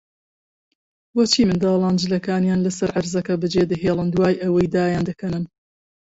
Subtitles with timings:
[1.13, 5.43] بۆچی منداڵان جلەکانیان لەسەر عەرزەکە بەجێدەهێڵن، دوای ئەوەی دایاندەکەنن؟